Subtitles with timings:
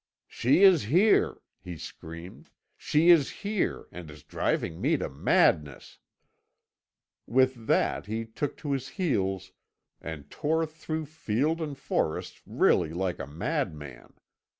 [0.25, 5.99] 'She is here!' he screamed; 'she is here, and is driving me to madness!'
[7.27, 9.51] With that he took to his heels
[10.01, 14.13] and tore through field and forest really like a madman.